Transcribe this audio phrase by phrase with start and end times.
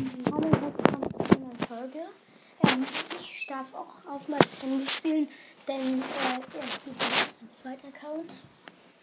[0.00, 2.00] Hallo, willkommen zu einer Folge.
[2.64, 2.80] Ähm,
[3.20, 5.28] ich darf auch auf Mats Handy spielen,
[5.68, 8.30] denn äh, er spielt auf seinem zweiten Account.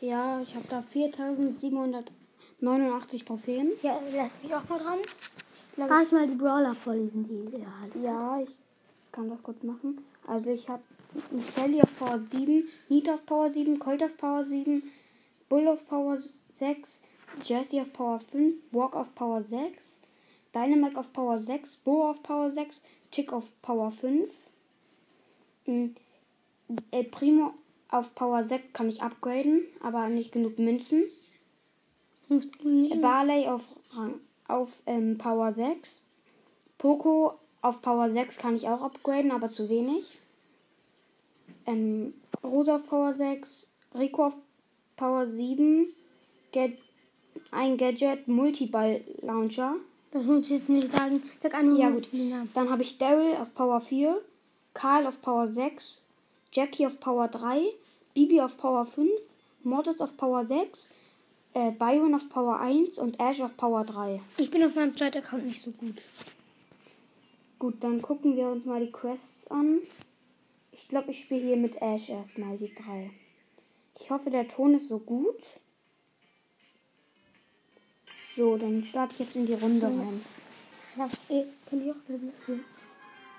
[0.02, 3.74] Ja, ich habe da 4789 Trophäen.
[3.84, 4.98] Ja, lass mich auch mal dran.
[5.88, 7.94] Darf ich mal die Brawler vorlesen, die er hat?
[8.02, 8.50] Ja, ich
[9.12, 10.04] kann das kurz machen.
[10.26, 10.82] Also ich habe
[11.56, 14.82] Shelly auf Power 7, Nita auf Power 7, Colt auf Power 7,
[15.48, 16.18] Bull auf Power
[16.54, 17.04] 6,
[17.44, 20.00] Jesse auf Power 5, Walk auf Power 6,
[20.58, 24.30] Dynamite auf Power 6, Bo auf Power 6, Tick auf Power 5.
[25.68, 25.88] Mm,
[26.92, 27.54] El Primo
[27.90, 31.04] auf Power 6 kann ich upgraden, aber nicht genug Münzen.
[33.02, 33.70] Barley auf,
[34.48, 36.04] auf ähm, Power 6.
[36.78, 40.18] Poco auf Power 6 kann ich auch upgraden, aber zu wenig.
[41.66, 43.68] Ähm, Rosa auf Power 6.
[43.96, 44.36] Rico auf
[44.96, 45.88] Power 7.
[46.52, 46.78] Get
[47.52, 49.76] ein Gadget Multiball Launcher.
[50.12, 51.22] Das muss ich jetzt nicht sagen.
[51.40, 52.10] Sag einfach Ja, gut.
[52.54, 54.22] Dann habe ich Daryl auf Power 4.
[54.74, 56.04] Karl auf Power 6.
[56.54, 57.62] Jackie auf Power 3.
[58.14, 59.10] Bibi auf Power 5.
[59.64, 60.94] Mortis auf Power 6.
[61.54, 64.22] Äh, Byron auf Power 1 und Ash auf Power 3.
[64.38, 65.96] Ich bin auf meinem zweiten Account nicht so gut.
[67.60, 69.80] Gut, dann gucken wir uns mal die Quests an.
[70.72, 73.10] Ich glaube, ich spiele hier mit Ash erstmal die drei.
[74.00, 75.42] Ich hoffe, der Ton ist so gut.
[78.38, 80.24] So, dann starte ich jetzt in die Runde rein.
[80.96, 82.66] Ja, eh, kann ich auch gleich spielen.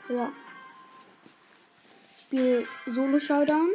[0.09, 0.33] Ja.
[2.17, 3.69] Ich spiele Solo Showdown.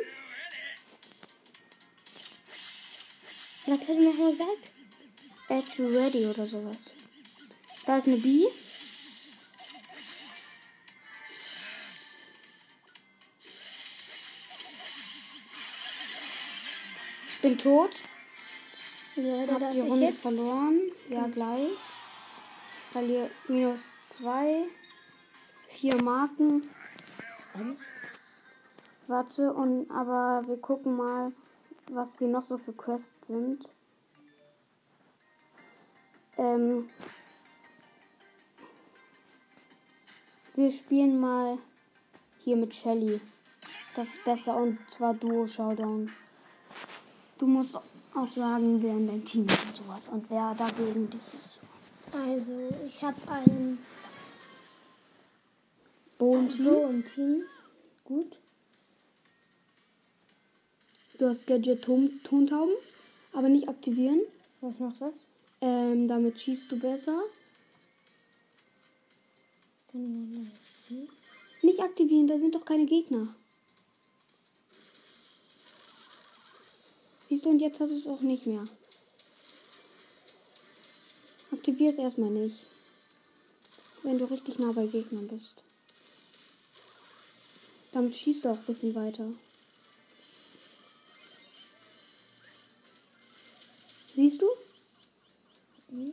[3.65, 4.69] Was hat er nochmal gesagt?
[5.47, 6.75] Edge Ready oder sowas.
[7.85, 8.47] Da ist eine B.
[17.29, 17.91] Ich bin tot.
[19.15, 20.21] Ja, da die Runde jetzt.
[20.21, 20.81] verloren.
[21.09, 21.69] Ja, gleich.
[22.91, 24.65] Verliere minus zwei.
[25.67, 26.67] Vier Marken.
[29.07, 31.31] Warte, und aber wir gucken mal,
[31.91, 33.69] was hier noch so für Quests sind.
[36.37, 36.89] Ähm,
[40.55, 41.59] wir spielen mal
[42.39, 43.21] hier mit Shelly.
[43.95, 46.09] Das ist besser und zwar Duo Showdown.
[47.37, 47.77] Du musst
[48.15, 51.59] auch sagen, wer in dein Team ist und sowas und wer dagegen dich ist.
[52.11, 52.51] Also,
[52.87, 53.79] ich habe ein
[56.17, 57.43] Boden Bo im Team.
[58.05, 58.37] Gut.
[61.17, 62.73] Du hast Gadget Ton Tontauben,
[63.33, 64.21] aber nicht aktivieren.
[64.61, 65.27] Was macht das?
[65.61, 67.21] Ähm, damit schießt du besser.
[71.61, 73.35] Nicht aktivieren, da sind doch keine Gegner.
[77.33, 78.63] Siehst du, und jetzt hast du es auch nicht mehr.
[81.51, 82.57] Aktivier es erstmal nicht.
[84.03, 85.55] Wenn du richtig nah bei Gegnern bist.
[87.91, 89.33] Damit schießt du auch ein bisschen weiter.
[94.13, 94.47] Siehst du?
[95.87, 96.11] Aber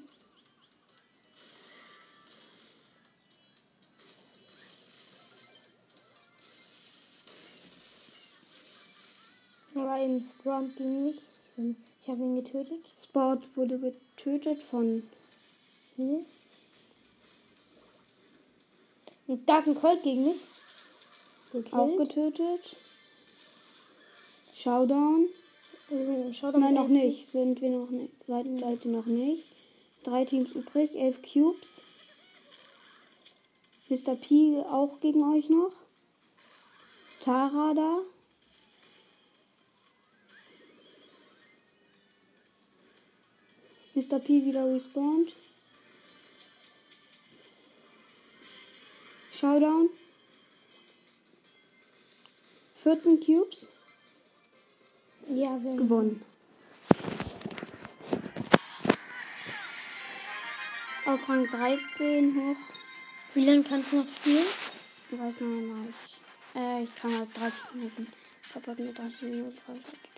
[10.21, 11.23] Spawn ging nicht.
[11.57, 12.81] Ich, habe ihn getötet.
[12.99, 15.03] Sport wurde getötet von.
[15.97, 16.25] Hm?
[19.27, 20.41] Und da ist ein Colt gegen mich.
[21.53, 21.73] Gekillt.
[21.73, 22.77] Auch getötet.
[24.55, 25.27] Showdown.
[25.91, 27.31] Mhm, Schau doch Nein, noch nicht.
[27.31, 28.13] Sind wir noch nicht.
[28.27, 29.45] Seid, seid ihr noch nicht.
[30.05, 30.97] Drei Teams übrig.
[30.97, 31.81] Elf Cubes.
[33.89, 34.15] Mr.
[34.15, 35.73] P auch gegen euch noch.
[37.21, 37.99] Tara da.
[44.01, 44.19] Mr.
[44.19, 45.31] P wieder respawned.
[49.31, 49.91] Showdown.
[52.83, 53.69] 14 Cubes.
[55.29, 56.23] Ja, wir Gewonnen.
[61.07, 62.57] Auf Rang 13 hoch.
[63.35, 64.47] Wie lange kannst du noch spielen?
[65.13, 65.95] Ich weiß noch nicht.
[66.55, 68.13] Äh, ich kann halt 30 Minuten.
[68.55, 70.11] Papa hat mir 30 Minuten freigeschaltet.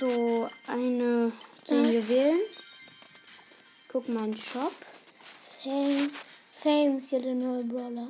[0.00, 1.32] So, eine
[1.64, 1.98] 10 Äh.
[1.98, 2.40] Juwelen.
[3.94, 4.72] Guck mal in den Shop.
[5.62, 6.10] Fame.
[6.52, 8.08] Fame ist ja der neue Brawler.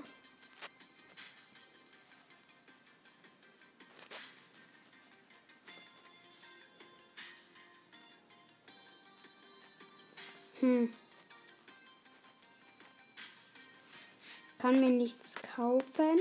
[10.60, 10.90] Hm.
[14.56, 16.18] Kann mir nichts kaufen.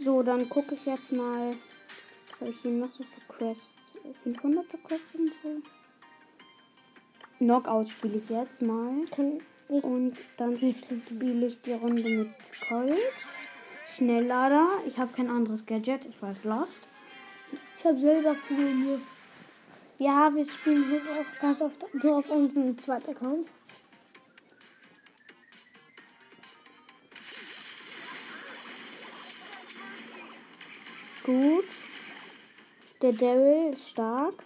[0.00, 1.56] So, dann gucke ich jetzt mal.
[2.28, 3.85] Was habe ich hier noch so für Quests?
[4.22, 5.62] 500 Quests und so.
[7.38, 9.04] Knockout spiele ich jetzt mal.
[9.04, 9.82] Ich.
[9.82, 12.28] Und dann spiele ich die Runde mit
[12.68, 12.92] Colt.
[13.84, 14.68] Schnelllader.
[14.86, 16.04] Ich habe kein anderes Gadget.
[16.04, 16.82] Ich weiß Lost.
[17.78, 19.00] Ich habe Silberkugeln hier.
[19.98, 23.56] Ja, wir spielen hier auch ganz oft nur auf unseren zweiten Accounts.
[31.24, 31.64] Gut.
[33.06, 34.42] Der Daryl ist stark.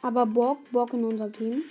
[0.00, 1.62] Aber Borg, Borg in unserem Team.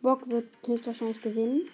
[0.00, 1.68] Borg wird höchstwahrscheinlich gewinnen.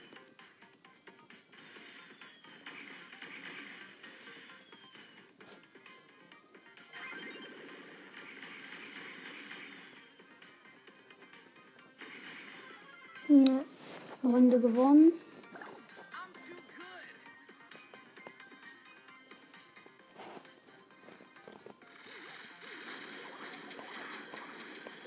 [14.25, 15.13] Runde gewonnen.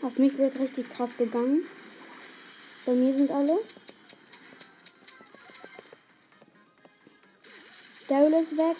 [0.01, 1.63] Auf mich wird richtig krass gegangen.
[2.85, 3.59] Bei mir sind alle.
[8.07, 8.77] Daryl ist weg.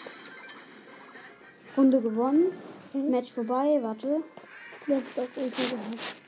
[1.76, 2.52] Runde gewonnen.
[2.92, 3.78] Match vorbei.
[3.82, 4.24] Warte.
[4.86, 6.20] Jetzt auf Ulti gehabt.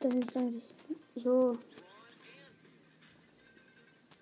[0.00, 0.64] Das ist eigentlich.
[1.14, 1.58] So.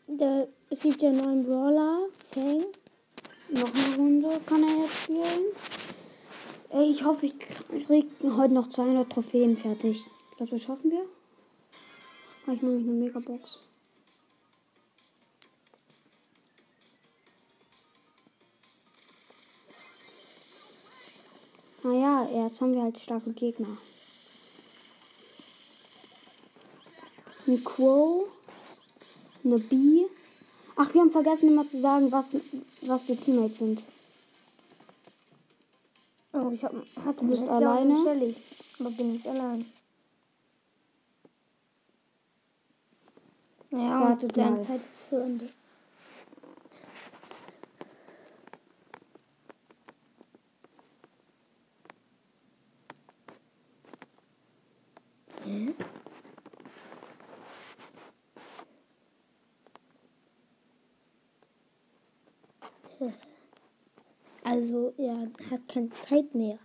[0.06, 2.64] Da, es gibt ja einen neuen Brawler, Fang.
[3.50, 5.46] Noch eine Runde kann er jetzt spielen.
[6.70, 7.38] Ey, ich hoffe, ich
[7.86, 10.04] krieg heute noch 200 Trophäen fertig.
[10.30, 11.06] Ich glaube, das schaffen wir.
[12.46, 13.58] Ah, ich mache mich eine Megabox.
[21.82, 23.78] Naja, jetzt haben wir halt starke Gegner.
[27.46, 28.28] Eine Quo,
[29.42, 30.04] eine B.
[30.76, 32.34] Ach, wir haben vergessen immer zu sagen, was,
[32.82, 33.82] was die Teammates sind.
[36.48, 36.72] Oh, ich hab,
[37.04, 37.96] hatte Du bist ich alleine?
[37.96, 38.34] Shelly.
[38.80, 39.66] Aber bin ich allein.
[43.70, 44.60] Ja, Wartet und deine.
[44.60, 45.48] Zeit ist zu Ende.
[64.50, 66.58] Also, er hat keine Zeit mehr.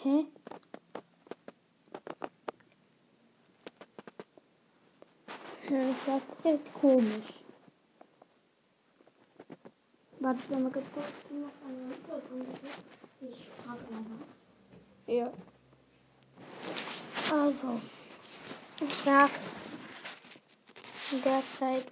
[0.00, 0.26] Hä?
[5.68, 7.04] Ja, Das ist komisch.
[10.20, 10.86] Warte, ich mal kurz
[11.30, 12.48] noch eine
[13.28, 14.26] Ich frage einfach.
[15.08, 15.32] Ja.
[17.32, 17.80] Also,
[18.80, 19.30] ich sag
[21.12, 21.84] in der Zeit,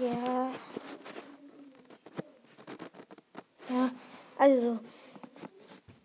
[0.00, 0.50] ja,
[3.68, 3.90] ja,
[4.36, 4.78] also,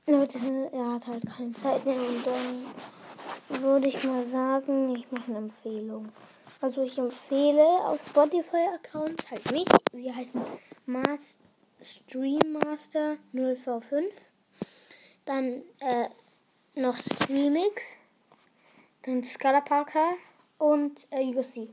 [0.05, 0.39] Leute,
[0.71, 5.37] er hat halt keine Zeit mehr und dann würde ich mal sagen, ich mache eine
[5.39, 6.09] Empfehlung.
[6.61, 9.67] Also ich empfehle auf Spotify-Accounts halt mich.
[9.91, 10.41] Sie heißen
[10.85, 11.37] Mas
[11.81, 14.03] Stream Master 0v5.
[15.25, 16.09] Dann äh,
[16.75, 17.81] noch Streamix.
[19.03, 19.61] Dann Scala
[20.63, 21.67] und äh, UC.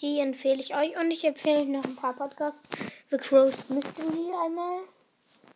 [0.00, 0.96] Die empfehle ich euch.
[0.96, 2.68] Und ich empfehle euch noch ein paar Podcasts.
[3.10, 4.80] The Crow's Mystery einmal.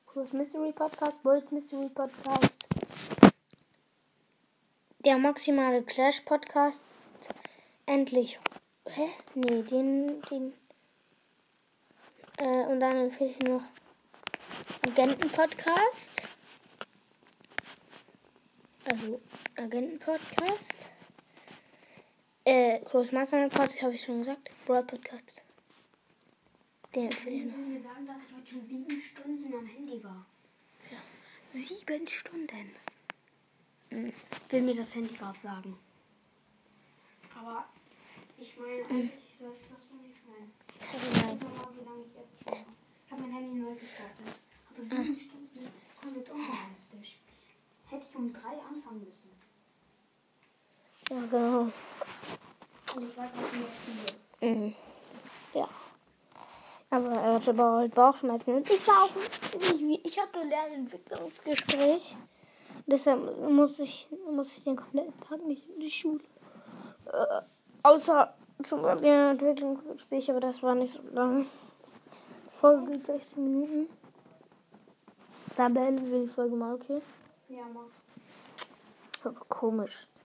[0.06, 1.16] Crow's Mystery Podcast.
[1.24, 2.68] World's Mystery Podcast.
[5.04, 6.80] Der maximale Clash Podcast.
[7.86, 8.38] Endlich.
[8.86, 9.08] Hä?
[9.34, 10.22] Nee, den.
[10.30, 10.52] den
[12.36, 13.62] äh, und dann empfehle ich noch
[14.86, 16.22] Agenten-Podcast.
[18.84, 19.20] Also
[19.56, 20.73] Agenten-Podcast.
[22.46, 24.50] Äh, Cross Mastermind Podcast habe ich schon gesagt.
[24.66, 25.40] Brawl Podcast.
[26.94, 27.56] Den empfehle ich noch.
[27.56, 30.26] mir sagen, dass ich heute schon sieben Stunden am Handy war.
[31.48, 32.72] Sieben Stunden.
[33.90, 35.78] Will mir das Handy gerade sagen.
[37.34, 37.64] Aber
[38.36, 41.26] ich meine, eigentlich sollte das so nicht sein.
[41.26, 41.38] Nein.
[41.40, 42.66] Guck mal, wie lange ich jetzt brauche.
[43.06, 44.40] Ich habe mein Handy neu gestartet.
[44.68, 47.16] Aber sieben Stunden ist komplett unrealistisch.
[47.88, 49.30] Hätte ich um drei anfangen müssen.
[51.10, 51.70] Ja, genau.
[52.96, 54.24] Und ich weiß, was ich jetzt spiele.
[54.44, 54.74] Mhm.
[55.54, 55.68] Ja.
[56.90, 58.56] Aber er hatte aber halt Bauchschmerzen.
[58.56, 59.10] Und ich war auch
[59.60, 62.16] ich, ich hatte Lernentwicklungsgespräch.
[62.86, 66.20] Deshalb muss ich, muss ich den kompletten Tag nicht in die Schule.
[67.06, 67.42] Äh,
[67.82, 71.46] außer zum Lernentwicklungsgespräch, aber das war nicht so lang.
[72.50, 73.88] Folge geht 16 Minuten.
[75.56, 77.00] Da beenden wir die Folge mal, okay?
[77.48, 77.82] Ja, mach.
[79.22, 80.06] Das so komisch.